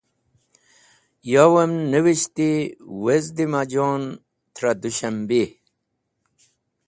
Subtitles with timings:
[1.31, 2.49] Yowem nivishti
[3.03, 4.03] wezdim a jon
[4.55, 5.51] trẽ Dushambeh.